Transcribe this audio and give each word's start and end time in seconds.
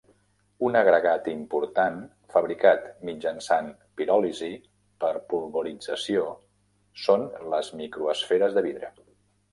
Un 0.67 0.77
agregat 0.77 1.27
important 1.33 1.99
fabricat 2.35 2.87
mitjançant 3.09 3.69
piròlisi 4.01 4.51
per 5.05 5.13
polvorització 5.35 6.25
són 7.07 7.31
les 7.55 7.71
microesferes 7.83 8.59
de 8.61 8.69
vidre. 8.71 8.91